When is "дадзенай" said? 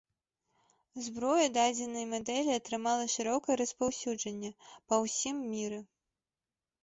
1.57-2.05